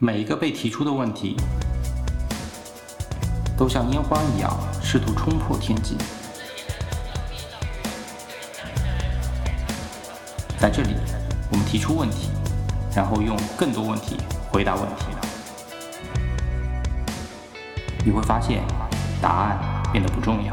[0.00, 1.36] 每一个被提出的问题，
[3.56, 5.96] 都像烟花一样试图冲破天际。
[10.58, 10.96] 在这里，
[11.48, 12.28] 我们提出问题，
[12.92, 14.16] 然后用更多问题
[14.50, 15.04] 回答问题。
[18.04, 18.64] 你会发现，
[19.22, 20.52] 答案变得不重要。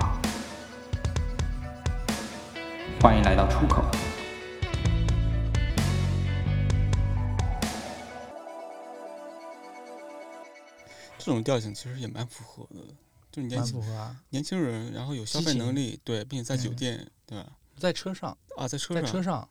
[3.02, 3.84] 欢迎来到出口。
[11.24, 12.82] 这种调性其实也蛮符合的，
[13.32, 14.16] 就年轻啊。
[14.30, 17.48] 年轻人，然后有消费能力，对，并且在酒嗯店，对吧？
[17.80, 19.50] 在车上，啊，在车上，在车上，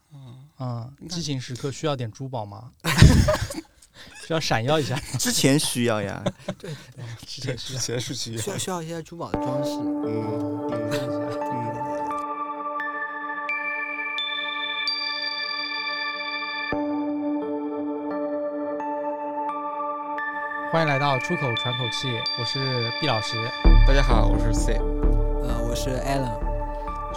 [0.57, 2.73] 啊，嗯，激情时刻需要点珠宝吗？
[4.27, 6.75] 需要闪耀一下，之前需要呀， 之对，
[7.27, 9.71] 前需之前是需要，需要需要一些珠宝的装饰。
[10.07, 11.30] 嗯要点缀一下。
[20.73, 22.07] 欢迎来到出口喘口气，
[22.39, 23.37] 我是毕老师。
[23.85, 24.75] 大家好，我是 C，
[25.43, 26.31] 呃，我是 Allen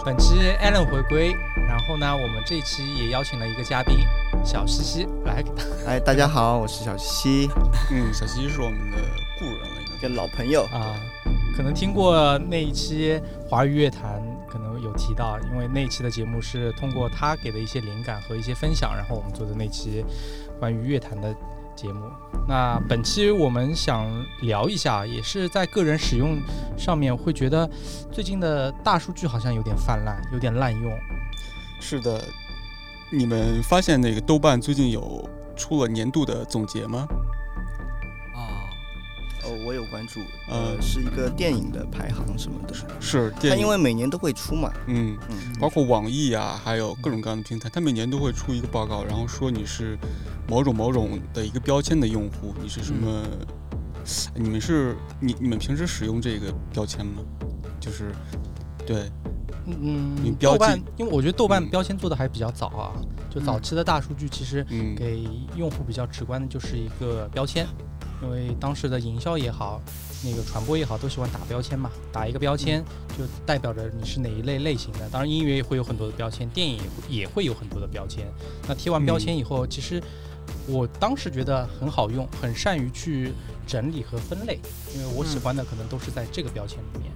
[0.04, 1.36] 本期 Allen 回归，
[1.68, 3.98] 然后呢，我们这一期也邀请了一个嘉宾
[4.44, 5.40] 小西西来
[5.86, 7.48] 哎，大家好，我是小西，
[7.92, 8.96] 嗯，小西是我们的
[9.38, 10.64] 故人了，已一经，个老朋友。
[10.72, 10.98] 啊，
[11.56, 20.04] 可能听过那一期华语乐坛，可能有提到，因为那一期的节目是通过他给的一些灵感和一些分享，然后我们做的那期
[20.58, 21.32] 关于乐坛的
[21.74, 22.10] 节目。
[22.46, 24.06] 那本期我们想
[24.42, 26.38] 聊一下，也是在个人使用
[26.76, 27.68] 上面会觉得
[28.12, 30.92] 最近的大数据好像有点泛滥，有点滥用。
[31.80, 32.22] 是的，
[33.10, 37.06] 你们发现那个豆瓣最近有出了年度的总结吗？
[40.48, 42.74] 呃呃，是一个电影的排行什么的。
[42.74, 49.98] 它是电影，因为每年都会出嘛，嗯，嗯，包括网易啊，还有各种各样的平台，它每年都会出一个报告，然后说你是
[50.48, 53.22] 某种某种的一个标签的用户，你是什么？
[54.34, 57.22] 你们是你你们平时使用这个标签吗？
[57.80, 58.12] 就是
[58.86, 59.10] 对，
[59.64, 61.70] 你嗯，标记豆瓣，因为我觉得豆瓣嗯。
[61.70, 62.92] 标签做的还比较早啊，
[63.30, 64.94] 就早期的大数据其实嗯。
[64.94, 67.66] 给用户比较直观的就是一个标签，
[68.24, 69.80] 因为当时的营销也好，
[70.24, 72.82] 那个传播也好，都喜欢打标签嘛，打一个标签
[73.18, 75.08] 就代表着你是哪一类类型的。
[75.10, 78.26] 当然，音乐也会有很多的标签，电影也会也会有很多的标签。
[78.66, 80.02] 那贴完标签以后，其实
[80.66, 83.32] 我当时觉得很好用，很善于去
[83.66, 84.58] 整理和分类，
[84.94, 87.12] 因为我喜欢的可能都是在这个标签里面。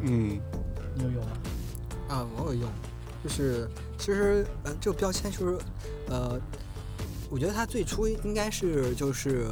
[0.00, 0.40] 嗯
[0.94, 1.30] 你有用吗？
[2.08, 2.70] 啊，我有用，
[3.22, 5.58] 就是其实呃，这个标签就是
[6.08, 6.40] 呃，
[7.30, 9.46] 我觉得它最初应该是就是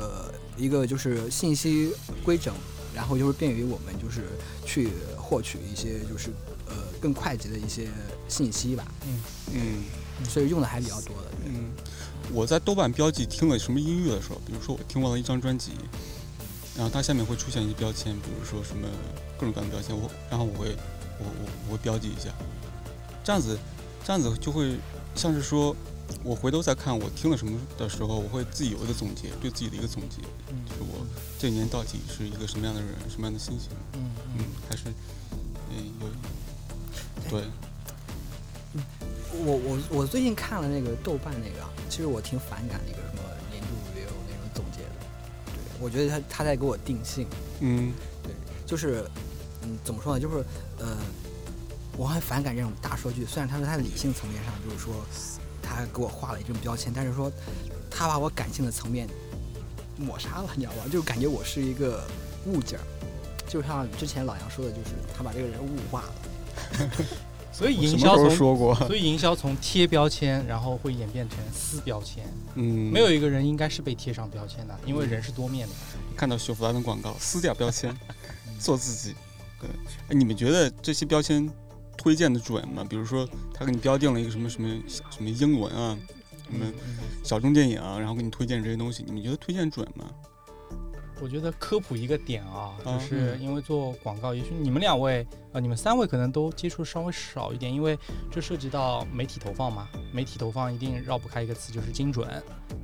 [0.56, 1.92] 一个就是信息
[2.24, 2.54] 规整，
[2.94, 4.28] 然后就是便于我们就是
[4.64, 6.30] 去获取一些就是
[6.66, 7.88] 呃更快捷的一些
[8.28, 9.20] 信息吧，嗯
[9.52, 9.84] 嗯
[10.26, 11.30] 所以用的还比较多的。
[11.44, 11.70] 嗯，
[12.32, 15.72] 我在豆瓣标记听了什么音乐的时候，比如说我听完了一张专辑，
[16.74, 18.88] 然后它下面会出现一些标签，比如说什么
[19.38, 20.74] 各种各样的标签，我然后我会
[21.18, 22.30] 我我我会标记一下，
[23.22, 23.58] 这样子
[24.02, 24.76] 这样子就会
[25.14, 25.76] 像是说。
[26.22, 31.06] 我回头再看我听了什么的时候，我会自己有一个总结，对自己的一个总结，嗯就是我
[31.38, 34.84] 这一年到底是一个什么样的人，什么样的心情，嗯嗯，还是
[35.70, 37.42] 嗯有对，
[39.44, 44.90] 我我我最近看了那个豆瓣那个啊，其实我挺反感那个什么年度 review 那种总结的，
[45.46, 47.26] 对我觉得他他在给我定性。
[47.60, 48.32] 嗯对
[48.66, 49.08] 就是，
[49.62, 50.20] 嗯，怎么说呢？
[50.20, 50.44] 就是，
[50.78, 50.98] 呃，
[51.96, 53.24] 我很反感这种大数据。
[53.24, 54.94] 虽然他说他理性层面上就是说，
[55.66, 57.30] 他给我画了一种标签，但是说
[57.90, 59.08] 他把我感性的层面
[59.96, 60.84] 抹杀了，你知道吧？
[60.90, 62.06] 就感觉我是一个
[62.46, 62.84] 物件儿，
[63.48, 66.14] 就像之前老杨说的，就是他把这个人物化了。
[67.52, 68.74] 所以营销从说过？
[68.86, 72.22] 所以营销从贴标签，然后会演变成撕标签。
[72.54, 75.72] 嗯，没有一个人应该是被贴上标签的，因为人是多面的。
[76.14, 77.96] 看到雪佛兰的广告，撕掉标签，
[78.60, 79.14] 做自己。
[79.58, 79.70] 对，
[80.08, 81.50] 哎，你们觉得这些标签
[81.96, 82.84] 推荐的准吗？
[82.88, 85.98] 比如说，他给你标定了一个什么什么什么英文啊，
[86.50, 86.72] 什么
[87.24, 90.06] 小众电影啊，然后给你推荐这些东西，你们觉得推荐准吗？
[91.18, 97.98] 我觉得科普一个点啊，就啊是因为做广告，也许你们两位呃，你们三位可能都接触稍微少一点，因为
[98.30, 99.88] 这涉及到媒体投放嘛。
[100.12, 102.28] 媒体投放一定绕不开一个词，就是精准，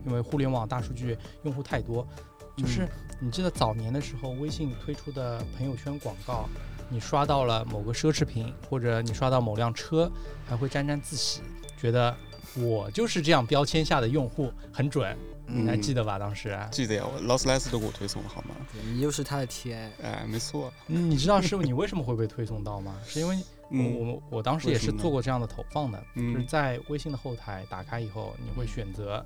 [0.07, 2.09] 因为互联网大数据用户太多。
[2.57, 2.89] 就是
[3.21, 6.49] 你记得早年的时候，微信推出的朋友圈广告，
[6.93, 10.11] 你刷到了某个奢侈品，或者你刷到某辆车，
[10.47, 11.41] 还会沾沾自喜，
[11.79, 12.15] 觉得
[12.55, 15.17] 我就是这样标签下的用户，很准。
[15.47, 16.19] 你还嗯记得吧？
[16.19, 18.55] 当时，记得呀，我劳斯莱斯都给我推送了，好吗？
[18.85, 22.97] 你又是他的 TA，哎，没错，嗯你知道师傅你为什么会被推送到吗？
[23.05, 29.25] 是因为我嗯我我当时也是做过这样的投放的，就是嗯在微信的后台打开以后，你会选择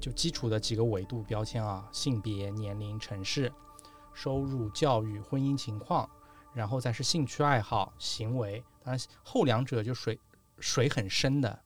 [0.00, 3.52] 就基础的几个维度标签啊，性别、年龄、城市、
[4.12, 6.08] 收入、教育、婚姻情况，
[6.54, 8.62] 然后再是兴趣爱好、行为。
[8.82, 10.18] 当然后两者就水
[10.58, 11.62] 水很深的，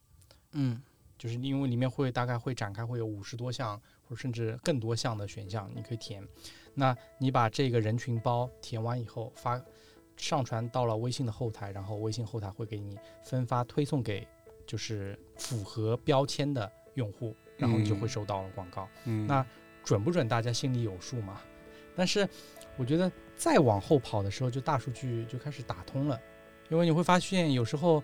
[0.52, 0.80] 嗯
[1.18, 6.26] 就是因为里面会大概会展开会有五十多项或者甚至更多项的选项，你可以填。
[6.74, 9.60] 那你把这个人群包填完以后发
[10.16, 14.26] 上传到了微信的后台，然后微信后台会给你分发推送给
[14.64, 18.88] 就是符合标签的用户，然后你就会嗯收到了广告。
[19.04, 19.44] 嗯，那
[19.82, 21.40] 准不准大家心里有数嘛？
[21.98, 22.26] 但是
[22.76, 26.18] 我觉得再往后跑的时候，就大数据就开始打通了，
[26.68, 28.00] 因为你会发现有时候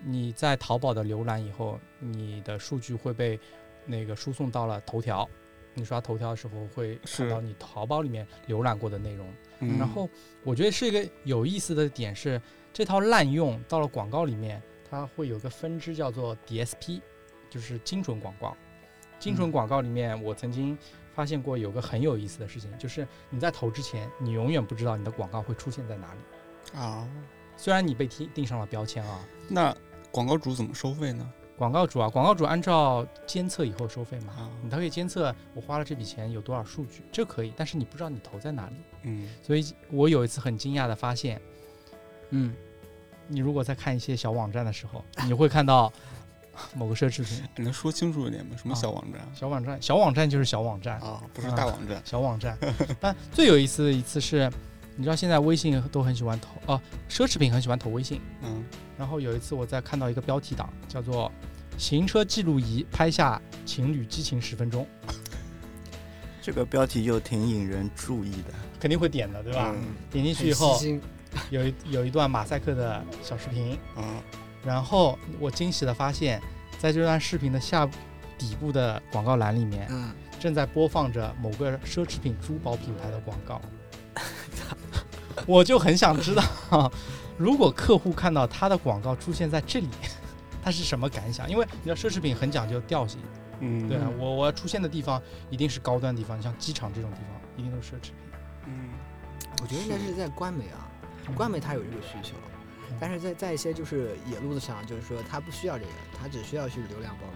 [0.00, 3.38] 你在淘宝的浏览以后，你的数据会被
[3.84, 5.28] 那个输送到了头条。
[5.76, 9.28] 你刷头条的时候会看到你淘宝里面浏览过的内容，
[9.58, 10.08] 嗯然后
[10.44, 12.40] 我觉得是一个有意思的点是，
[12.72, 17.00] 这套滥用到了广告里面，它会有个分支叫做 DSP，
[17.50, 18.56] 就是精准广告。
[19.18, 20.78] 精准嗯广告里面，我曾经
[21.14, 26.78] 发现过有个很有意思的事情，就是你在投之前，你永远不知道你的广告会出现在哪里。
[26.78, 27.08] 啊，
[27.56, 29.74] 虽然你被贴定上了标签啊，那
[30.10, 31.30] 广告主怎么收费呢？
[31.56, 38.74] 广告主啊，广告主按照监测以后收费嘛，啊，你他可以监测我花了这笔钱有多少数据，这可以，但是你不知道你投在哪里。
[39.04, 41.40] 嗯所以我有一次很惊讶的发现，
[42.30, 42.52] 嗯，
[43.28, 45.92] 你如果在看一些小网站的时候，你会看到
[46.74, 48.56] 某个奢侈品你 能说清楚一点吗？
[48.56, 51.22] 什么啊小网站小网站，小网站就是小网站，啊？
[51.32, 52.58] 不是啊大网站 小网站。
[53.00, 54.50] 但最有意思的一次是，
[54.96, 58.20] 你知道现在微信都很喜欢投哦、奢侈品很喜欢投微信。
[58.42, 58.64] 嗯
[58.96, 61.30] 然后有一次我在看到一个标题党，叫做
[61.76, 64.86] “行车记录仪拍下情侣激情十分钟
[66.40, 69.72] 这个标题就挺引人注意的。”，肯定会点的，对吧？
[69.76, 70.78] 嗯点进去以后
[71.50, 74.22] 有一有一段马赛克的小视频，啊
[74.64, 76.40] 然后我惊喜的发现，
[76.78, 77.86] 在这段视频的下
[78.38, 83.60] 底部的广告栏里面，嗯，正在播放着某个奢侈品珠宝品牌的广告。
[85.46, 86.90] 我就很想知道，
[87.36, 89.88] 如果客户看到他的广告出现在这里，
[90.62, 91.50] 他是什么感想？
[91.50, 93.20] 因为你知道奢侈品很讲究调性，
[93.60, 93.88] 嗯。
[93.88, 95.20] 对啊，我我要出现的地方
[95.50, 98.14] 一定是高端地方，像机场这种地方一定都是奢侈品。
[98.66, 98.90] 嗯。
[99.60, 100.14] 我觉得应该是。
[100.14, 100.88] 在官媒啊，
[101.34, 102.34] 官媒它有这个需求，
[103.00, 105.90] 但是在在一些就是野路子上，就是说他不需要这个，
[106.20, 107.34] 他只需要去流量曝光。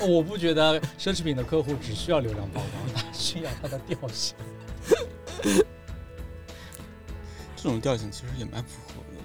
[0.00, 4.34] 哦 我不觉得奢侈品的客户只需要流量曝光， 他需要他的调性。
[7.56, 9.18] 这种调性其实也蛮符合的，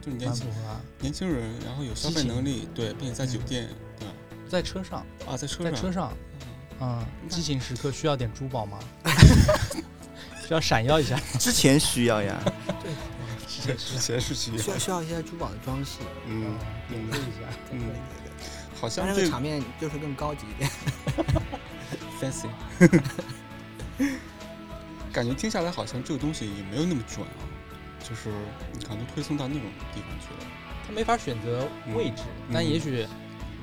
[0.00, 3.68] 就是年轻蛮符合啊，年轻人，然后有消费能力，对，并且在酒嗯店，
[3.98, 4.08] 对？
[4.48, 6.12] 在车上，啊，在车上，在车上，
[6.80, 8.78] 嗯，激情时刻需要点珠宝吗？
[10.46, 11.20] 需要闪耀一下。
[11.38, 12.40] 之前需要呀，
[13.60, 16.56] 之前是需要，需要需要一些珠宝的装饰，嗯
[16.88, 17.40] 点缀一下。
[17.72, 17.80] 嗯，
[18.80, 20.70] 好像这这个场面就是更高级一点。
[22.20, 22.48] fancy，
[25.12, 27.42] 感觉听下来好像这个东西也没有那么准啊，
[28.00, 28.30] 就是
[28.72, 30.50] 你可能都推送到那种地方去了。
[30.86, 33.06] 他没法选择位置，嗯但也许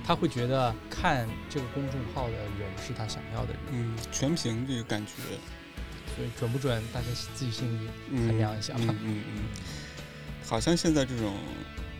[0.05, 5.13] 他会觉得看这个公众号的人是他想要的人，嗯，全屏这个感觉，
[6.15, 9.43] 所以准不准，大家自己心里嗯，衡量一下吧嗯嗯嗯，
[10.45, 11.35] 好像现在这种，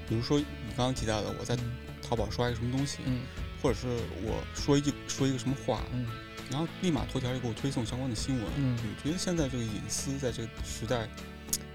[0.08, 0.46] 比如说你
[0.76, 1.58] 刚刚提到的，我在
[2.02, 3.22] 淘宝刷一个什么东西，嗯
[3.62, 3.88] 或者是
[4.24, 6.06] 我说一句说一个什么话，嗯
[6.50, 8.46] 然后立马头条就给我推送相关的新闻。
[8.58, 11.08] 嗯你觉得现在这个隐私在这个时代，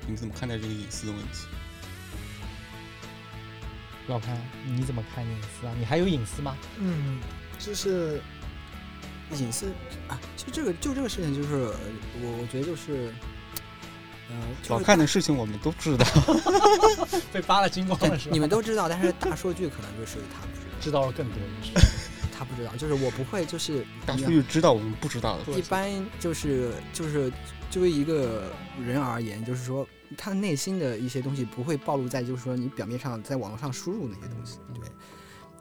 [0.07, 1.47] 你怎么看待这个隐私的问题？
[4.09, 5.75] 老潘，你怎么看隐私啊？
[5.79, 6.57] 你还有隐私吗？
[6.79, 7.21] 嗯，
[7.59, 8.21] 就是
[9.33, 9.73] 隐私
[10.09, 11.75] 啊，就这个就这个事情，就是呃
[12.23, 13.13] 我我觉得就是，
[14.31, 16.07] 呃，就是老看的事情我们都知道。
[17.33, 18.33] 被扒了精光了是吧？
[18.33, 21.73] 你们都知道，但是大数据可能就是他不知道，知道了更多的是。
[22.37, 25.53] 他不知道，就是我不会，就是大数据知道我们不知道的。
[25.53, 25.89] 一般
[26.19, 27.33] 就是就是
[27.71, 28.51] 作为一个
[28.85, 29.87] 人而言，就是说
[30.19, 34.83] 他内心的一些东西不会暴露在就是说你表面上在网络上输入那些东西，对，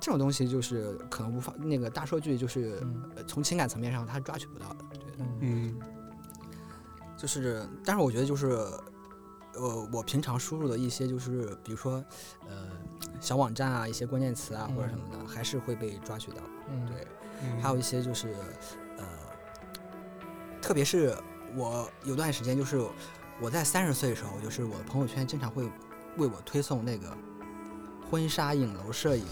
[0.04, 3.10] 这种东西就是可能无法那个大数据就是、嗯。
[3.16, 5.38] 呃从情感层面上它抓取不到的，对，嗯。
[5.40, 5.80] 嗯。
[7.16, 8.48] 就是但是我觉得就是
[9.54, 12.04] 呃我平常输入的一些就是比如说
[12.50, 12.68] 呃
[13.22, 16.38] 小网站啊一些关键词啊或者什么的，还是会被抓取到，
[16.70, 17.08] 嗯，对。
[17.42, 18.36] 嗯，还有一些就是，
[18.98, 19.06] 呃，
[20.62, 21.16] 特别是
[21.56, 22.86] 我有段时间，就是
[23.40, 25.64] 我在三十岁的时候，就是我的朋友圈经常会
[26.18, 27.16] 为我推送那个
[28.12, 29.24] 婚纱影楼摄影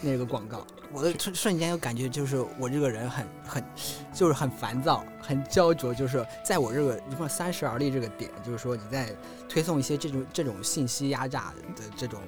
[0.00, 3.64] 那个广告，我的瞬瞬间就感觉就是我这个人很很
[4.12, 9.14] 就是很烦躁，很焦灼，就是在我这个一共三十而立这个点，就是说你在
[9.48, 12.20] 推送一些这种这种信息压榨的这种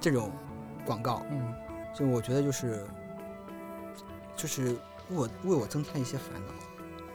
[0.00, 0.32] 这种
[0.84, 1.54] 广告，嗯
[1.94, 2.86] 就我觉得就是
[4.36, 4.76] 就是为
[5.10, 6.54] 我为我增添一些烦恼。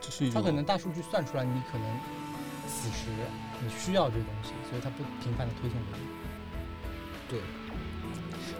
[0.01, 1.99] 这是一它可能大数据算出来你可能
[2.67, 3.07] 此时
[3.63, 6.05] 你需要这个东西，所以他不频繁的推送给你。
[7.27, 7.39] 对，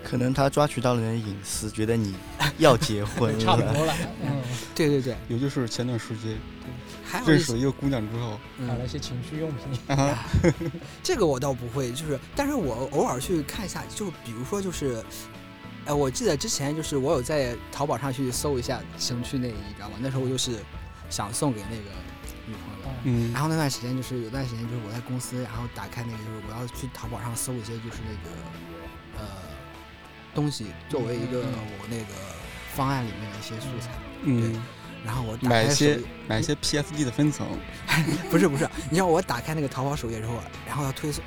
[0.07, 2.15] 可能他抓取到了你的隐私，觉得你
[2.59, 3.61] 要结婚 差不。
[3.73, 3.93] 多了，
[4.23, 4.41] 嗯，
[4.75, 6.37] 对对对，也就是前段时间
[7.03, 9.97] 还有一些认识了一个姑娘之后，嗯，买了一些情趣用品。
[9.97, 10.23] 啊，
[11.01, 15.03] 这个我倒不会，就是，但是我偶尔去看一下，就比如说就是，
[15.85, 19.95] 呃，我记得之前就是我有在淘宝上去搜一下情趣内衣，你知道吗？
[19.99, 20.59] 那时候我就是
[21.09, 21.89] 想送给那个
[22.45, 22.91] 女朋友。
[23.07, 28.35] 嗯然后那段时间就是有段时间就是我在公司，然后打开那个就是我要去淘宝上搜一些就是那个
[29.17, 29.25] 呃
[30.35, 32.05] 东西作为一个嗯我那个
[32.75, 33.89] 方案里面的一些素材，
[34.23, 34.61] 嗯，
[35.03, 37.47] 然后我打买一些买一些 PSD 的分层，
[38.29, 40.33] 不是不是，你知道我打开那个淘宝首页之后，
[40.67, 41.23] 然后要推送，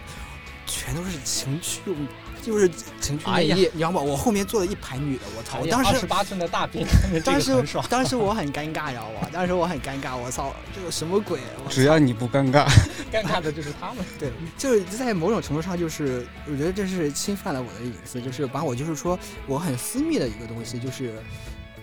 [0.67, 1.97] 全都是情趣用，
[2.43, 4.01] 就是情趣哎呀内衣，你知道吗？
[4.01, 5.59] 我后面坐了一排女的，我操！
[5.61, 7.79] 我当时二十八寸的大兵，看着这当时。
[7.89, 9.29] 当时我很尴尬，你知道吗？
[9.33, 11.41] 当时我很尴尬，我操，这个什么鬼？
[11.69, 12.67] 只要你不尴尬，
[13.13, 14.05] 尴尬的就是他们。
[14.19, 21.15] 对，就是在某种程度上，就是我觉得这是侵犯了我的隐私，就是把我就是说我很私密的一个东西，就是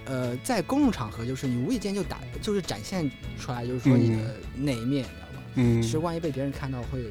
[0.05, 3.09] 呃，在公众场合，就是你无意间就打，就是展现
[3.39, 5.41] 出来，就是说你的那一面，你知道吗？
[5.55, 7.03] 嗯其，实万一被别人看到，会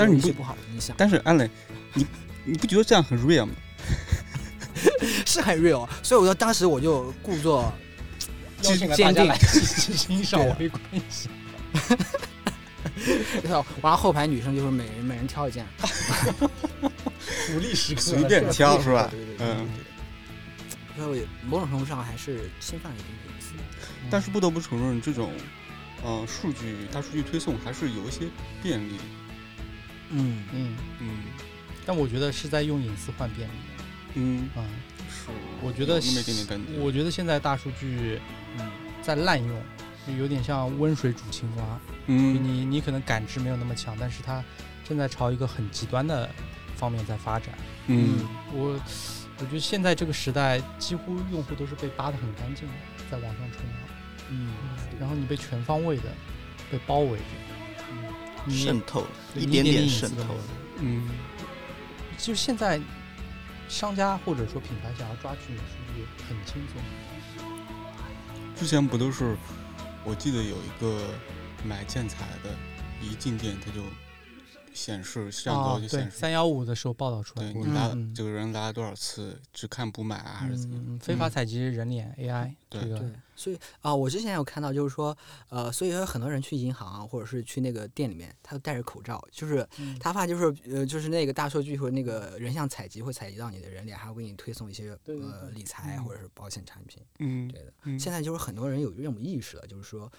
[0.00, 1.48] 但是你不不好的影响，但是安磊，
[1.94, 2.06] 你
[2.44, 3.52] 你不觉得这样很 real 吗？
[5.26, 7.70] 是很 real，所以我说当时我就故作
[8.62, 8.78] 坚
[9.14, 11.28] 定欣赏对微关系。
[13.44, 15.66] 然 后然后后排女生就是每人每人挑一件，
[16.40, 19.68] 鼓励时刻随便挑是吧对对对对嗯
[20.96, 23.52] 对所以某种程度上还是侵犯了一定的隐私。
[24.10, 25.30] 但是不得不承认，这种
[26.02, 28.26] 呃数据大数据推送还是有一些
[28.62, 28.96] 便利。
[30.10, 31.08] 嗯，嗯，嗯。
[31.86, 33.52] 但我觉得是在用隐私换便利。
[34.14, 34.62] 嗯，啊，
[35.08, 35.30] 是，
[35.62, 36.78] 我觉得有那么一点点感觉。
[36.80, 38.20] 我觉得现在大数据
[38.58, 38.70] 嗯。
[39.02, 39.62] 在滥用，
[40.06, 41.80] 就有点像温水煮青蛙。
[42.06, 42.42] 嗯。
[42.44, 44.44] 你你可能感知没有那么强，但是它
[44.86, 46.28] 正在朝一个很极端的
[46.76, 47.54] 方面在发展。
[47.86, 48.18] 嗯。
[48.52, 48.78] 我
[49.38, 52.74] 我觉得现在这个时代，几乎用户都是被扒得很干净的，
[53.10, 53.88] 在网上冲浪，
[54.28, 54.52] 嗯，
[55.00, 56.02] 然后你被全方位的
[56.70, 57.24] 被包围着，
[58.52, 60.36] 渗透一点点渗透。
[60.80, 61.08] 嗯
[62.18, 62.80] 就现在，
[63.68, 66.82] 商家或者说品牌想要抓取你的数据很轻松。
[68.54, 69.36] 之前不都是，
[70.04, 71.14] 我记得有一个
[71.64, 72.54] 买建材的，
[73.00, 73.80] 一进店他就
[74.72, 77.64] 显示摄像头哦对，就显示，三幺五的时候报道出来你。
[77.66, 85.16] 拉嗯这个人来了多少次，只看不买啊，还是怎么非法嗯采集人脸 AI 对这个对，所以啊、我之前有看到，就是说，
[85.48, 97.02] 呃，所以有很多人去银行啊，或者是去那个店里面，他都戴着口罩，就是嗯他怕就是呃，就是那个大数据或者那个人像采集会采集到你的人脸，还会给你推送一些对对呃理财嗯或者是保险产品。
[97.18, 100.10] 嗯对的，嗯，现在就是很多人有这种意识了，就是说，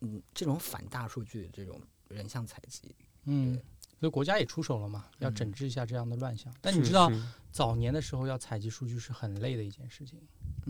[0.00, 3.62] 嗯，这种反大数据的这种人像采集，嗯对，
[3.98, 6.52] 所以国家也出手了嘛，要嗯整治一下这样的乱象。
[6.60, 7.10] 但你知道，
[7.50, 10.20] 早年的时候要采集数据是很累的一件事情。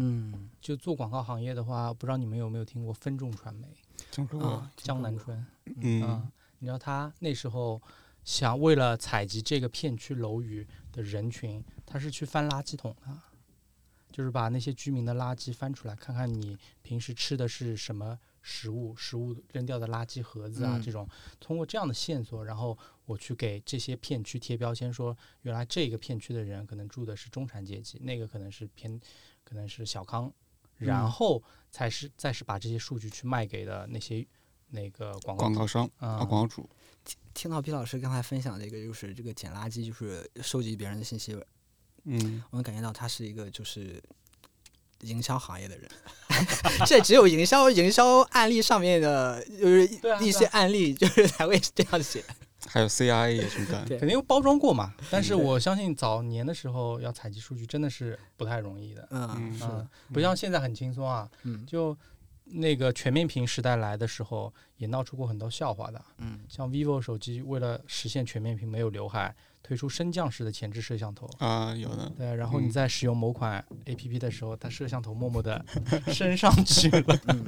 [0.00, 3.66] 嗯就做广告行业的话，不知道你们有没有听过分众传媒
[4.10, 5.44] 听说过啊，江南春？
[5.76, 6.30] 嗯啊，
[6.60, 7.82] 你知道他那时候
[8.24, 13.08] 想为了采集这个片区楼宇的人群，他是去翻垃圾桶的，
[14.12, 20.82] 就是把那些居民的垃圾翻出来，看看你平时吃的是什么食物，食物扔掉的垃圾盒子啊，嗯。
[20.82, 21.08] 这种
[21.40, 29.00] 通过这样的线索，然后我去给这些片区贴标签，说原来这个片区的人可能住的是中产阶级，那个可能是偏
[29.44, 30.32] 可能是小康，
[30.76, 31.10] 然嗯。
[31.10, 34.26] 后才是再是把这些数据去卖给的那些
[34.68, 36.68] 那个广告广告商啊，啊广告主，
[37.34, 41.34] 听到毕老师刚才分享这个，就是这个捡垃圾，就是收集别人的信息，
[42.04, 44.02] 嗯，我能感觉到他是一个就是
[45.02, 45.88] 营销行业的人，
[46.86, 49.88] 这只有营销营销案例上面的，就是
[50.20, 52.24] 一些案例，就是才会这样写。
[52.66, 54.92] 还有 CIA 也去干，肯定有包装过嘛。
[55.10, 61.28] 但是我相信早年的时候要采集数据真的是不太容易的，嗯，嗯是的嗯，不像现在很轻松啊。
[61.44, 61.96] 嗯就
[62.44, 66.04] 那个全面屏时代来的时候，也闹出过很多笑话的。
[66.18, 71.28] 嗯像 vivo 手机为了实现全面屏没有刘海，推出升降式的前置摄像头。
[71.38, 75.64] 啊，有的，对，然后你嗯在使用某款 A P P 的时候，它摄像头默默的
[76.12, 77.44] 升上去了，嗯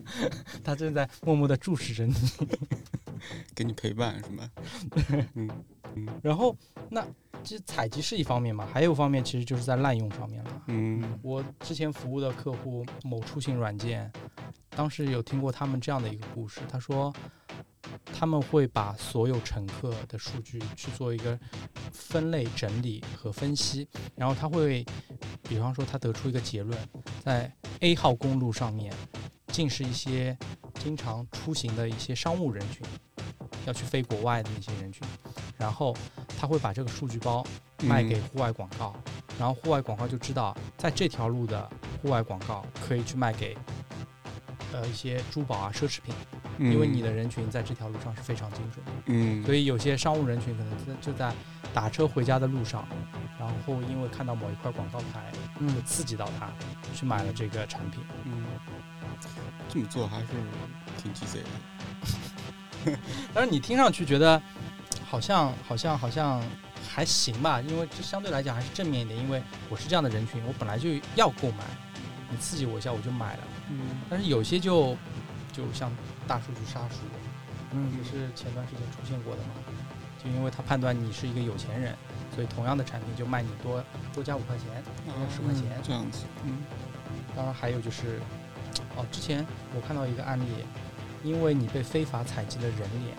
[0.62, 2.14] 它正在默默的注视着你。
[3.54, 4.50] 给你陪伴是吗？
[5.34, 5.48] 嗯
[6.22, 6.54] 然后，
[6.90, 7.04] 那
[7.42, 10.62] 这采集是一方面嘛，还有一方面其实就是在滥用上面了。
[10.66, 14.12] 嗯我之前服务的客户某出行软件，
[14.70, 17.12] 当时有听过他们这样的一个故事，他说
[18.12, 21.38] 他们会把所有乘客的数据去做一个
[21.92, 24.84] 分类整理和分析，然后他会，
[25.48, 26.78] 比方说他得出一个结论，
[27.22, 28.92] 在 A 号公路上面，
[29.48, 30.36] 尽是一些
[30.74, 32.86] 经常出行的一些商务人群，
[33.66, 35.06] 要去飞国外的那些人群，
[35.58, 35.94] 然后
[36.38, 37.44] 他会把这个数据包
[37.82, 38.94] 卖给户外广告，
[39.38, 41.68] 然后户外广告就知道在这条路的
[42.00, 43.56] 户外广告可以去卖给
[44.72, 46.14] 呃一些珠宝啊奢侈品，
[46.58, 48.92] 嗯，因为你的人群在这条路上是非常精准的。
[49.06, 51.32] 嗯，所以有些商务人群可能就就在
[51.72, 52.86] 打车回家的路上，
[53.38, 56.50] 然后因为看到某一块广告牌，就嗯，刺激到他，
[56.94, 58.02] 去买了这个产品。
[58.24, 58.44] 嗯，
[59.68, 60.26] 这么做还是
[61.02, 62.96] 挺鸡贼的。
[63.34, 64.40] 但是你听上去觉得
[65.04, 66.42] 好像好像好像
[66.88, 71.64] 还行吧，因为这相对来讲还是正面一点，因为我是这样的人群，我本来就要购买，
[72.30, 73.42] 你刺激我一下我就买了。
[73.70, 73.78] 嗯。
[74.08, 74.96] 但是有些就
[75.52, 75.90] 就像
[76.26, 76.96] 大数据杀熟，
[77.72, 77.92] 嗯。
[77.96, 79.54] 也是前段时间出现过的嘛，
[80.22, 81.94] 就因为他判断你是一个有钱人，
[82.34, 83.82] 所以同样的产品就卖你多
[84.12, 84.66] 多加五块钱，
[85.04, 85.64] 多加十块钱。
[85.82, 86.58] 这样子，嗯。
[87.34, 88.18] 当然还有就是，
[88.96, 89.44] 哦，之前
[89.74, 90.44] 我看到一个案例，
[91.22, 93.14] 因为你被非法采集的人脸，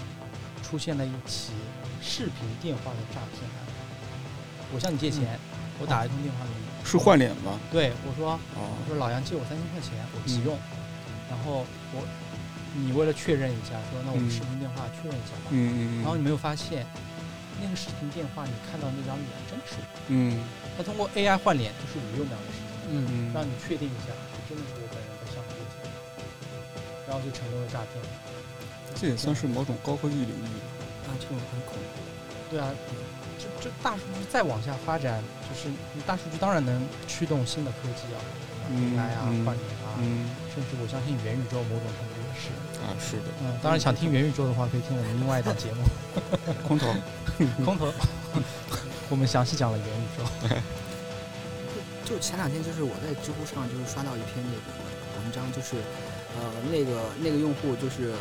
[0.63, 1.53] 出现了一起
[2.01, 3.67] 视频电话的诈骗案。
[4.73, 5.39] 我向你借钱，
[5.79, 7.59] 我打一通电话给你，是换脸吧？
[7.71, 10.57] 对我说，哦我，说老杨借我三千块钱，我急用，
[11.29, 12.01] 然后我
[12.73, 15.51] 你为了确认一下，说那我们嗯视频电话确认一下吧。
[15.51, 16.87] 嗯嗯，然后你没有发现，
[17.61, 20.39] 那个视频电话你看到那张脸真的是我，嗯
[20.77, 22.67] 他通过 AI 换脸就是五六秒的时间。
[22.89, 24.15] 嗯嗯，让你确定一下，
[24.47, 25.91] 真的是我本人在向你借钱，
[27.03, 27.99] 然后就成功了诈骗。
[28.95, 30.55] 这也算是某种高科技领域。
[31.03, 31.99] 啊，这种很恐怖。
[32.49, 32.71] 对啊，
[33.39, 35.69] 这这大数据再往下发展，就是
[36.05, 38.19] 大数据当然能驱动新的科技啊，
[38.71, 42.49] 嗯 AI 啊、嗯换脸啊，嗯甚至我相信元宇宙某种程度也是。
[42.81, 45.83] 啊，是的，嗯，当然想听元宇宙的话，可以听我们另外一档节目。
[46.67, 46.87] 空投，
[47.65, 47.87] 《空投》，
[49.09, 50.23] 我们详细讲了元宇宙。
[52.05, 54.57] 就前两天，就是我在知乎上就是刷到一篇那个
[55.19, 55.75] 文章，就是
[56.39, 58.17] 呃那个那个用户就是呃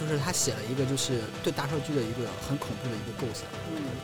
[0.00, 3.44] 就是他写了一个就是对大数据的一个很恐怖的一个构想，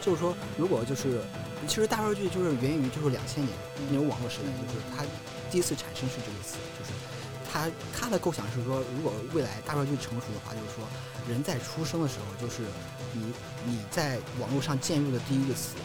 [0.03, 1.23] 就是说如果就是
[1.67, 3.57] 其实大数据就是源于就是两千年
[3.89, 5.05] 那种网络时代，就是它
[5.51, 6.93] 第一次产生是这个词，就是
[7.51, 10.85] 他他的构想是说，如果未来大数据成熟的话，就是说
[11.27, 12.63] 人在出生的时候，就是
[13.15, 13.33] 你
[13.65, 15.77] 你在网络上建入的第一个词，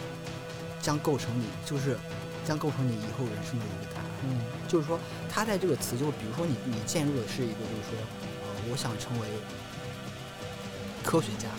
[0.81, 1.97] 将构成你就是
[2.45, 4.05] 将构成你以后人生的一个答案。
[4.23, 7.99] 嗯就是说，他在这个词，就是比如说你你建入的是一个，就是说，
[8.43, 9.27] 呃，我想成为
[11.03, 11.49] 科学家，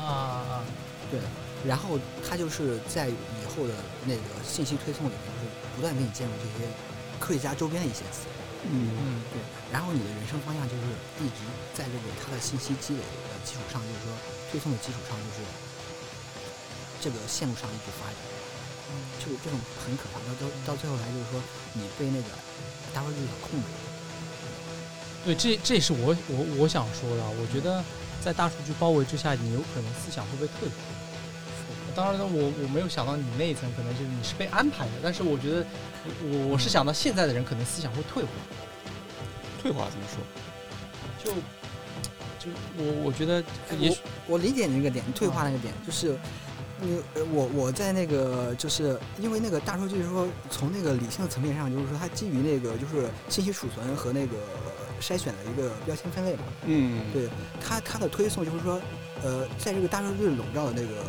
[0.00, 0.64] 啊啊，
[1.10, 1.20] 对，
[1.66, 6.68] 然后他就是在以后的那个信息推送里面，就是不断给你介入这些
[7.18, 8.28] 科学家周边的一些词，
[8.68, 9.40] 嗯嗯对，
[9.72, 10.82] 然后你的人生方向就是
[11.24, 11.40] 一直
[11.72, 14.12] 在这个他的信息积累的基础上，就是说
[14.50, 15.40] 推送的基础上，就是
[17.00, 18.18] 这个线路上一直发展，
[19.18, 21.40] 就这种很可怕，到到到最后来就是说
[21.72, 22.28] 你被那个
[22.92, 23.66] 大数据所控制。
[25.24, 27.24] 对，这这也是我我我想说的。
[27.40, 27.82] 我觉得
[28.24, 30.74] 在大数据包围之下，你有可能思想会被退化。
[31.94, 35.64] 当然了，我我没有想到你那一层可能就是你是被安排的，但是我觉得
[36.22, 38.30] 我我是想到现在的人可能思想会退化，
[39.62, 40.24] 退化怎么说？
[41.22, 41.30] 就
[42.40, 43.44] 就我我觉得
[43.78, 46.18] 也许我理解你那个点，退化那个点，就是
[46.80, 54.36] 你呃我我在那个就是因为那个大数据说从那个理性的层面上，就是说它基于那个就是信息储存和那个
[55.00, 57.28] 筛选的一个标签分类嘛，嗯，对
[57.60, 58.80] 它它的推送就是说，
[59.22, 61.02] 呃，在这个大数据笼罩的那个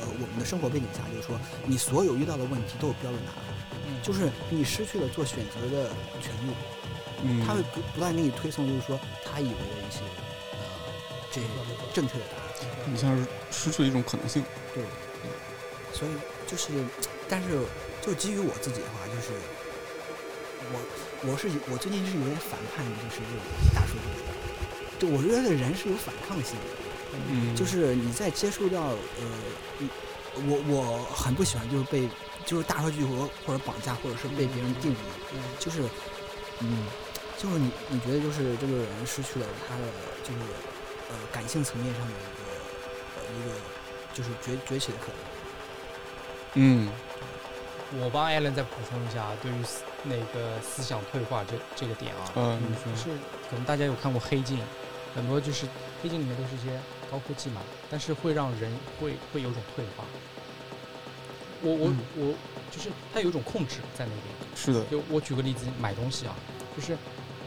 [0.00, 5.90] 呃我们的生活背景下，就是说你所有遇到的问题都有标准答案，就是你失去了做选择的
[6.22, 6.52] 权利，
[7.24, 10.00] 嗯，它会不不断给你推送，就是说他以为的一些
[10.52, 10.58] 呃
[11.32, 11.40] 这
[11.92, 12.44] 正确的答案。
[12.90, 14.42] 你像是失去了一种可能性。
[14.74, 14.82] 对，
[15.92, 16.10] 所以
[16.46, 16.72] 就是，
[17.28, 17.48] 但是
[18.00, 19.32] 就基于我自己的话，就是
[20.72, 23.42] 我我是我最近是有点反叛，就是这种
[23.74, 24.06] 大数据。
[24.98, 29.24] 就我觉得人是有反抗性的，嗯，就是你在接触到呃，
[29.78, 29.88] 你
[30.46, 32.08] 我我很不喜欢就是被
[32.44, 34.96] 就是大数据或或者绑架，或者是被别人定义，
[35.58, 35.82] 就是
[36.58, 36.86] 嗯，
[37.38, 39.82] 就是你你觉得就是这个人失去了他的
[40.24, 40.40] 就是
[41.10, 42.42] 呃感性层面上的一个
[43.16, 43.54] 呃一个
[44.12, 45.37] 就是崛崛起的可能。
[46.60, 46.88] 嗯
[48.00, 49.54] 我帮艾伦再补充一下啊，对于
[50.02, 53.08] 那个思想退化这这个点啊，嗯，就是
[53.48, 54.58] 可能大家有看过《黑镜》，
[55.14, 55.66] 很多就是
[56.02, 56.78] 《黑镜》里面都是一些
[57.10, 60.04] 高科技嘛，但是会让人会会有种退化。
[61.62, 62.34] 我我、嗯我
[62.70, 64.24] 就是它有一种控制在那边。
[64.54, 66.34] 是的，就我举个例子，买东西啊，
[66.76, 66.96] 就是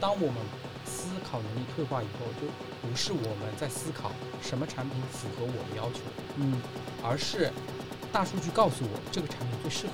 [0.00, 0.36] 当我们
[0.84, 2.48] 思考能力退化以后，就
[2.80, 4.10] 不是我们在思考
[4.42, 6.00] 什么产品符合我的要求，
[6.38, 6.60] 嗯
[7.04, 7.52] 而是
[8.12, 9.92] 大数据告诉我这个产品最适合。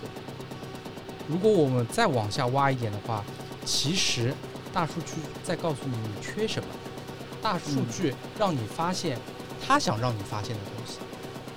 [1.28, 1.32] 你。
[1.32, 3.24] 如果我们再往下挖一点的话，
[3.64, 4.34] 其实
[4.72, 6.68] 大数据在告诉你你缺什么，
[7.40, 9.18] 大数据让你发现
[9.64, 10.98] 他想让你发现的东西，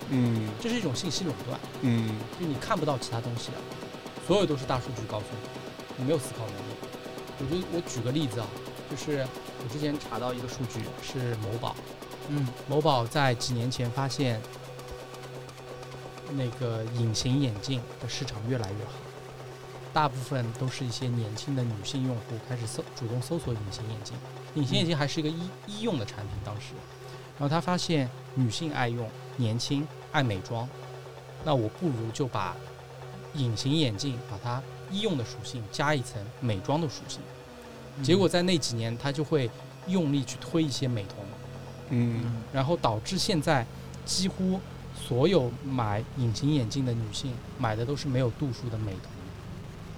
[0.10, 0.50] 嗯。
[0.62, 2.15] 这是一种信息垄断，嗯。
[2.39, 3.58] 就你看不到其他东西了，
[4.28, 5.50] 所有都是大数据告诉你，
[5.97, 6.62] 你没有思考能力。
[7.39, 8.47] 我觉得我举个例子啊，
[8.89, 9.26] 就是
[9.63, 11.76] 我之前查到一个数据是某宝，
[12.28, 12.47] 嗯。
[12.67, 14.41] 某宝在几年前发现，
[16.36, 18.91] 那个隐形眼镜的市场越来越好，
[19.94, 24.15] 大部分都是一些年轻的女性用户开始搜主动搜索隐形眼镜。
[24.56, 26.74] 隐形眼镜还是一个医医用的产品，当时，
[27.38, 30.67] 然后他发现女性爱用，年轻爱美妆，
[31.44, 32.56] 那我不如就把
[33.36, 37.22] 隐形眼镜把它医用的属性加一层美妆的属性。
[38.04, 39.50] 结果在那几年，他就会
[39.88, 41.15] 用力去推一些美瞳。
[41.94, 43.65] 嗯然后导致现在
[44.06, 44.58] 几乎
[45.08, 49.10] 所有买隐形眼镜的女性买的都是没有度数的美瞳，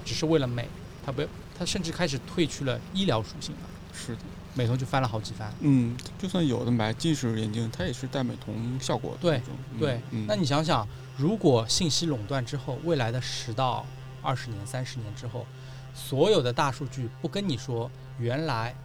[0.06, 0.68] 只是为了美，
[1.06, 1.22] 她不，
[1.58, 3.62] 她甚至开始褪去了医疗属性了，
[3.94, 4.22] 是的，
[4.54, 5.54] 美瞳就翻了好几番。
[5.60, 9.38] 嗯，就算有的买近视眼镜，它也是带美瞳效果的对。
[9.38, 10.88] 嗯对，嗯，那你想想，
[11.18, 13.86] 如果信息垄断之后，未来的十到
[14.22, 15.46] 二十年、三十年之后，
[15.94, 18.76] 所有的大数据不跟你说，原来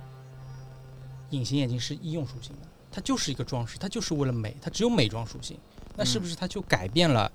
[1.31, 5.57] 隐形眼镜是医用属性的，它就是一个装饰，它就是为了美，它只有美妆属性，
[5.99, 7.31] 那是不是它就改变了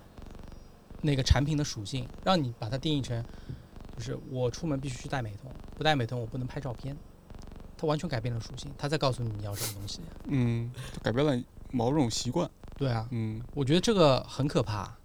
[1.02, 3.22] 那个产品的属性，让你把它定义成，
[3.98, 6.96] 就是我出门必须去戴美瞳，不戴美瞳我不能拍照片，
[7.78, 10.00] 它完全改变了属性，它在告诉你你要什么东西。
[10.28, 12.50] 嗯，就改变了某种习惯。
[12.78, 14.98] 对啊，嗯我觉得这个很可怕，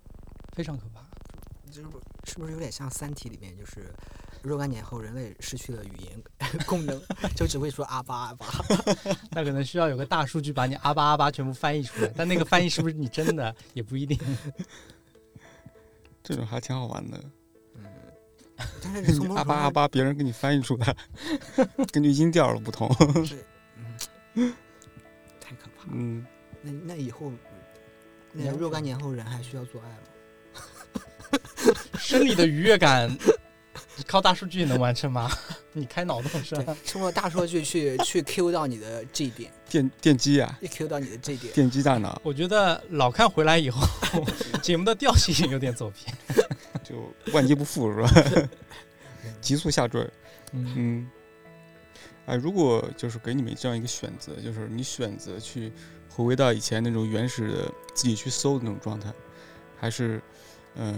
[0.53, 1.05] 非常可怕。
[1.71, 3.93] 就是不是有点像《三体》里面，就是
[4.43, 6.23] 若干年后人类失去了语言
[6.67, 7.01] 功能，
[7.35, 8.47] 就只会说阿巴阿巴。
[9.31, 14.19] 那可能需要有个大数据把你阿巴阿巴全部翻译出来，但那个翻译是不是你真的也不一定。
[16.23, 17.23] 这种还挺好玩的。
[18.83, 20.97] 但是阿巴阿巴，别人给你翻译出来，
[21.93, 22.89] 根据音调的不同。
[24.35, 24.55] 嗯，
[25.41, 25.93] 太可怕了。
[25.93, 26.27] 嗯，
[26.61, 27.33] 那那以后，
[28.33, 29.99] 那若干年后人还需要做爱吗？
[31.99, 33.09] 生理的愉悦感
[34.09, 35.31] 靠大数据能完成吗？
[35.75, 43.81] 你开脑洞是吧？，通过大数据去去 Q 到你的 G 点，电电机啊，一 Q 到你的 G 点，电机大脑，我觉得老看回来以后，
[44.63, 46.17] 节目的调性有点走偏。
[46.83, 48.49] 就万劫不复是吧？
[49.43, 50.01] 急速下坠。
[50.53, 51.11] 嗯嗯，
[52.25, 55.71] 哎，如果就是给你们这样一个选择，就是你选择去
[56.09, 59.13] 回归到以前那种原始的自己去搜的那种状态，
[59.77, 60.23] 还是，
[60.75, 60.95] 呃，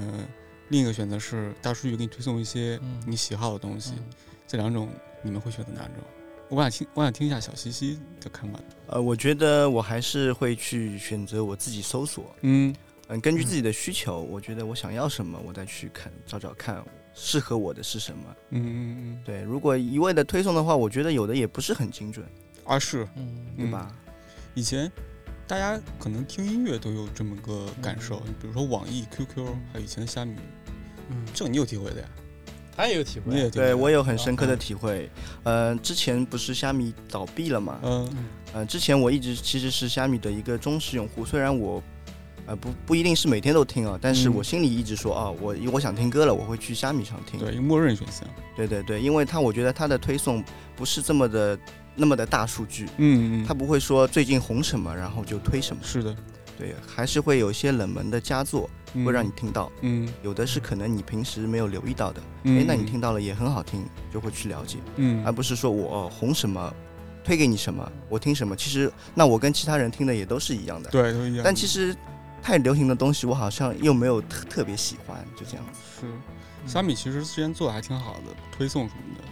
[0.70, 4.04] 另一个选择是大数据给你推送一些嗯你喜好的东西，嗯
[4.46, 4.88] 这两种
[5.22, 5.94] 你们会选择哪种？
[6.48, 8.59] 我想听，我想听一下小西西的看法。
[8.88, 12.74] 呃，我觉得我还是会去选择我自己搜索，嗯
[13.06, 16.83] 嗯，根据自己的需求，我觉得我想要什么，我再去看找找看
[17.14, 18.24] 适合我的是什么。
[18.50, 22.26] 嗯嗯嗯，对，如果一味的推送的话，我觉得有的也不是很精准，
[22.64, 23.94] 啊是，嗯嗯对吧？
[24.54, 24.90] 以前
[25.46, 30.35] 大家可能听音乐都有这么个感受，嗯比如说网易、QQ，还有以前的虾米，
[31.11, 32.09] 嗯，这个你有体会的呀？
[32.77, 33.35] 他也有体会。
[33.35, 35.11] 你也体会对我有很深刻的嗯体会。
[35.42, 37.79] 呃，之前不是虾米倒闭了嘛？
[37.83, 38.09] 嗯
[38.55, 41.83] 呃，之前我一直其实是虾米的一个忠实用户，虽然我。
[42.46, 47.38] 呃，不不一定是每天都听啊，但是嗯我心里一直说啊，我我想听歌了，我会去虾米上听。
[47.38, 48.27] 对，一个默认选项。
[48.57, 50.42] 对对对，因为它我觉得它的推送
[50.75, 51.57] 不是这么的
[51.94, 55.81] 那么的大数据，嗯嗯，它不会说最近红什么，然后就推什么。
[55.85, 56.16] 是的，
[56.59, 66.72] 对，还是会有一些冷门的佳作嗯会让你听到，嗯有的是可能你平时没有留意到的，嗯，诶，那你听到了也很好听，就会去了解，嗯，而不是说我、哦、红什么，
[67.22, 68.57] 推给你什么，我听什么。
[68.57, 71.42] 其实那我跟其他人听的也都是一样的，对都一样。
[71.44, 71.94] 但其实
[72.42, 75.81] 太流行的东西，我好像又没有特特别喜欢，就这样子。
[76.00, 76.07] 是
[76.66, 79.24] 虾米其实之前做的还挺好的，推送什么的。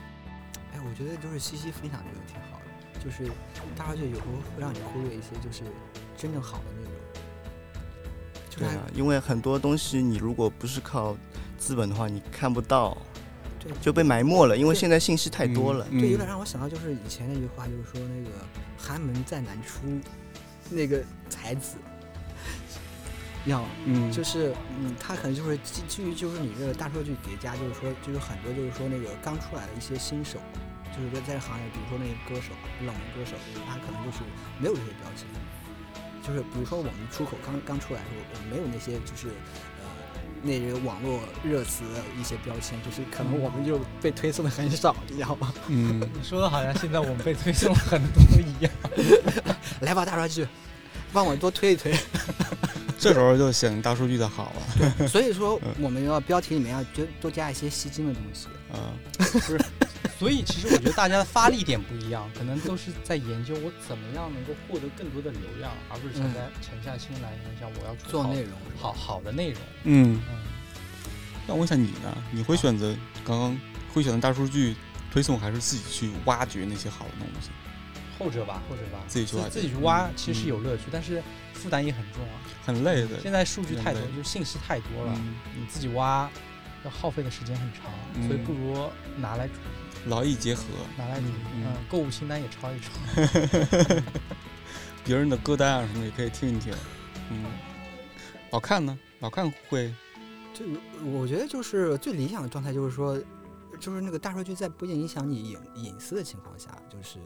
[0.74, 3.30] 哎，我觉得就是西西分享这个挺好的，就是
[3.76, 5.64] 大数据有时候会让你忽略一些就是
[6.16, 6.92] 真正好的内容。
[8.58, 11.16] 对啊，因为很多东西你如果不是靠
[11.56, 12.96] 资本的话，你看不到，
[13.60, 15.86] 对就被埋没了，因为现在信息太多了。
[15.90, 18.36] 嗯对，有点让我想到就是以前那句话，就是说那个
[18.76, 19.80] 寒门再难出，
[20.70, 21.76] 那个才子。
[23.46, 30.38] 要嗯，就是嗯，他可能就是基基于就是你这个大数据叠加，就是说就是很多就是说那个刚出来的一些新手，
[30.94, 32.52] 就是说在行业，比如说那些歌手、
[32.84, 34.18] 冷门歌手，他可能就是
[34.58, 35.24] 没有这些标签，
[36.28, 39.88] 就是比如说我们出口刚刚出来的时候，我们没有那些就是呃
[40.42, 45.52] 那些网络热词的一些标签，就是可能我们就被推送的很少，你知道吗？
[45.68, 48.72] 嗯， 你说的好像现在我们被推送很多一样。
[49.80, 50.46] 来吧，大数据，
[51.12, 51.94] 帮我多推一推。
[53.00, 55.06] 这时候就显得大数据的好了。
[55.08, 58.48] 所以说嗯，我们要标题里面要多多加一些吸睛的东西。
[58.72, 58.90] 啊，
[60.18, 69.60] 所以其实我觉得大家的发力点不一样，可能都是在研究我怎么样能够获得更多的流量，而不是沉在沉下心来想想我要做内容，好好的内容。
[69.84, 70.38] 嗯，嗯，
[71.46, 72.16] 那我问一下你呢？
[72.32, 73.60] 你会选择刚刚
[73.94, 74.74] 会选择大数据
[75.12, 77.50] 推送，还是自己去挖掘那些好的东西？
[78.18, 81.22] 后者吧，后者吧，自己去挖掘自己去挖嗯其实有乐趣，但是
[81.54, 82.42] 负担也很重啊。
[82.66, 83.20] 很累的。
[83.20, 86.28] 现在数据太多，就是信息太多了，嗯，你自己挖
[86.84, 87.84] 要耗费的时间很长，
[88.26, 89.48] 所以嗯不如拿来
[90.08, 90.62] 劳逸结合，
[90.96, 92.90] 拿来嗯购物清单也抄一抄。
[95.04, 96.74] 别人的歌单啊什么也可以听一听。
[97.30, 97.44] 嗯，
[98.50, 98.98] 老看呢？
[99.20, 99.94] 老看会
[100.54, 100.64] 就
[101.12, 103.18] 我觉得就是最理想的状态，就是说，
[103.80, 107.18] 就是那个大数据在不影响你隐隐私的情况下，就是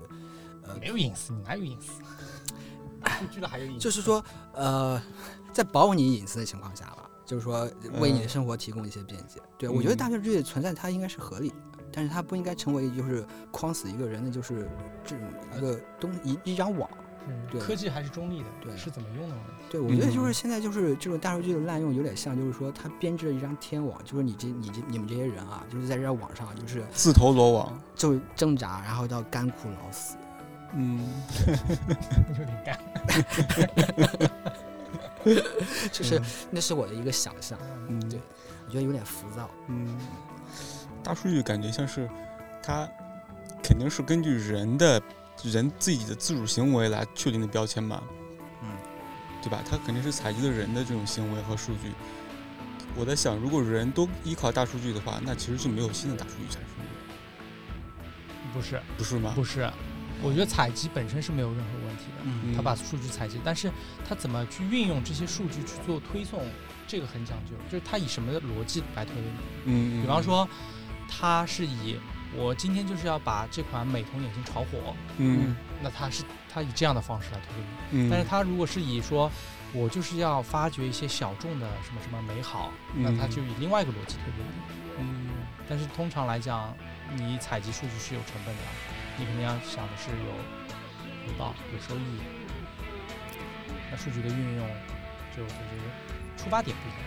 [0.62, 1.92] 呃，没有隐私，你哪有隐私？
[3.18, 3.78] 数据了还有隐私？
[3.80, 5.02] 就是说呃，
[5.52, 7.68] 在保护你隐私的情况下吧，就是说
[8.00, 9.40] 为你的生活提供一些便捷。
[9.58, 11.56] 对我觉得嗯大数据存在它应该是合理的，
[11.92, 14.68] 但是它不应该成为就是框死一个人的，就是
[15.04, 15.24] 这种
[15.56, 16.88] 一个东一一张网。
[17.28, 19.52] 嗯对科技还是中立的，对是怎么用的问题。
[19.70, 27.80] 对，我觉得就是嗯现在就是这种大数据的滥用，有点像就是说它编织了一张天网，就是你这你这你们这些人啊，就是在这张网上就是自投罗网。
[27.94, 30.16] 就挣扎，然后到干枯老死。
[30.74, 31.08] 嗯，
[32.36, 32.76] 有点干。
[35.92, 38.18] 就是那是我的一个想象，嗯，对
[38.66, 39.48] 我觉得有点浮躁。
[39.68, 39.96] 嗯，
[41.02, 42.08] 大数据感觉像是
[42.62, 42.88] 它
[43.62, 45.00] 肯定是根据人的
[45.44, 48.02] 人自己的自主行为来确定的标签吧，
[48.62, 48.68] 嗯，
[49.42, 49.62] 对吧？
[49.68, 51.92] 它肯定是采集的人的这种行为和数据。
[52.94, 56.90] 我在想，如果人都依靠大数据的话，那其实就没有新的大数据产生了，
[58.52, 59.32] 不是不是吗？
[59.34, 59.68] 不是，
[60.22, 62.22] 我觉得采集本身是没有任何问题的。
[62.24, 63.72] 嗯他把数据采集，但是
[64.06, 66.44] 他怎么去运用这些数据去做推送，
[66.86, 69.36] 这个很讲究，就是他以什么逻辑来推给你。
[69.64, 70.46] 嗯，比方说，
[71.20, 71.98] 他是以
[72.34, 78.06] 我今天就是要把这款美瞳眼镜炒火，嗯，那他是他以这样的方式来推给你。
[78.06, 79.30] 嗯，但是他如果是以说
[79.72, 84.54] 我就是要发掘一些小众的什么什么美好，那他就以另外一个逻辑推给你。
[84.98, 85.28] 嗯，
[85.68, 86.74] 但是通常来讲，
[87.14, 88.62] 你采集数据是有成本的，
[89.18, 90.32] 你肯定要想的是有
[91.26, 92.20] 回报、有收益。
[93.90, 94.68] 那数据的运用，
[95.36, 97.00] 就就是出发点不一样。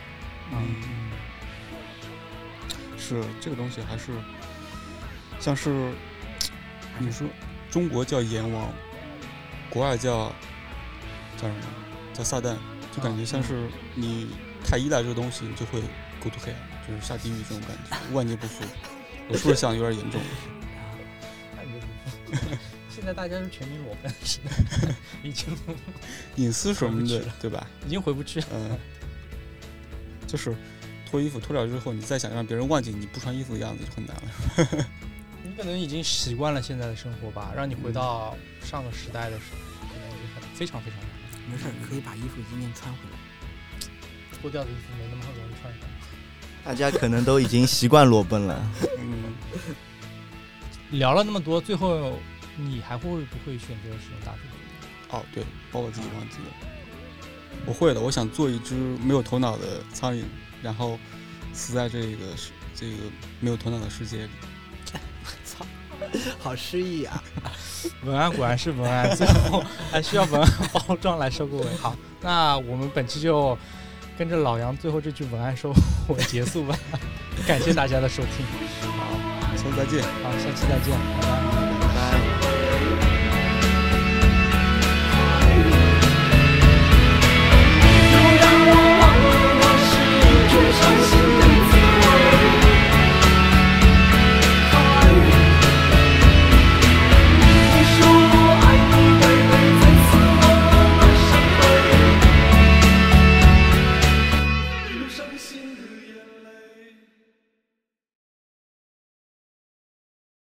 [0.52, 1.12] 嗯，
[3.06, 4.12] 是这个东西还是
[5.40, 5.92] 像是
[6.98, 7.28] 你说
[7.70, 8.74] 中国叫阎王，
[9.70, 10.34] 国外叫
[11.38, 11.62] 叫什么？
[12.14, 12.56] 叫撒旦，
[12.96, 14.30] 就感觉像是你
[14.64, 15.82] 太依赖这个东西，你就会
[16.20, 16.56] go to hell，
[16.88, 18.64] 就是下地狱这种感觉，万劫不复。
[19.28, 20.22] 我是不是想得有点严重？
[22.90, 25.56] 现在大家是全民裸奔时代，已经
[26.38, 27.68] 隐私什么的对吧？
[27.86, 28.48] 已经回不去了。
[28.54, 28.80] 嗯，
[30.26, 30.56] 就是
[31.16, 34.86] 脱衣服脱掉之后，你再想让别人忘记你不穿衣服的样子就很难了。
[35.46, 41.08] 你可能已经习惯了现在的生活吧，让你回到上个时代的时候，可能已经很非常非常难。
[41.50, 43.18] 没事，可以把衣服今天穿回来。
[44.42, 45.88] 脱掉的衣服没那么容易穿上。
[46.66, 48.62] 大家可能都已经习惯裸奔了。
[49.00, 49.34] 嗯，
[50.92, 52.20] 聊了那么多，最后
[52.58, 55.16] 你还会不会选择使用大数据？
[55.16, 56.44] 哦，对，把我自己忘记了。
[57.66, 60.24] 我会的，我想做一只没有头脑的苍蝇，
[60.66, 60.98] 然后
[61.54, 62.96] 死在这个世这个
[63.40, 64.30] 没有头脑的世界里。
[65.46, 65.64] 操，
[66.40, 67.24] 好诗意啊！
[68.04, 71.76] 文案果然是文案，最后 还需要文案包装来收个尾。
[71.76, 73.56] 好，那我们本期就
[74.18, 75.72] 跟着老杨最后这句文案收
[76.10, 76.76] 尾结束吧。
[77.46, 78.46] 感谢大家的收听，
[78.82, 80.02] 好，下次再见。
[80.24, 81.55] 好，下期再见，拜拜。
[90.56, 91.55] 最伤心的。